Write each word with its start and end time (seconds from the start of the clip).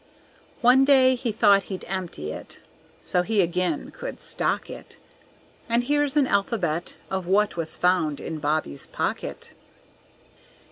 One 0.61 0.83
day 0.83 1.13
he 1.13 1.31
thought 1.31 1.65
he'd 1.69 1.85
empty 1.87 2.31
it 2.31 2.59
(so 3.03 3.21
he 3.21 3.39
again 3.41 3.91
could 3.91 4.19
stock 4.19 4.67
it); 4.67 4.97
And 5.69 5.83
here's 5.83 6.17
an 6.17 6.25
alphabet 6.25 6.95
of 7.11 7.27
what 7.27 7.55
was 7.55 7.77
found 7.77 8.19
in 8.19 8.39
Bobby's 8.39 8.87
pocket. 8.87 9.53